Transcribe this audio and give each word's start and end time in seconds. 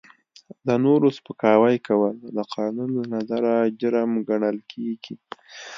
د 0.67 0.69
نورو 0.85 1.07
سپکاوی 1.17 1.77
کول 1.87 2.15
د 2.37 2.39
قانون 2.53 2.89
له 2.97 3.03
نظره 3.15 3.53
جرم 3.79 4.11
ګڼل 4.29 4.57
کیږي. 4.71 5.15